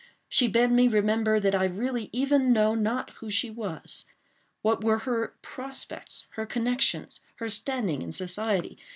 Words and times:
She 0.27 0.47
bade 0.47 0.71
me 0.71 0.87
remember 0.87 1.39
that 1.39 1.53
I 1.53 1.65
really 1.65 2.09
even 2.11 2.51
knew 2.51 2.75
not 2.75 3.11
who 3.11 3.29
she 3.29 3.51
was—what 3.51 4.83
were 4.83 4.97
her 4.97 5.35
prospects, 5.43 6.25
her 6.31 6.47
connections, 6.47 7.19
her 7.35 7.49
standing 7.49 8.01
in 8.01 8.11
society. 8.11 8.79